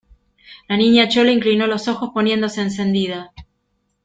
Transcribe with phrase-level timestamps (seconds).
[0.67, 3.31] la Niña Chole inclinó los ojos poniéndose encendida: